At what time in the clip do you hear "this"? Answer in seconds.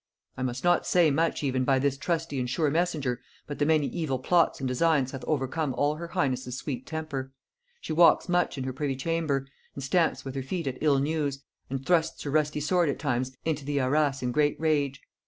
1.77-1.95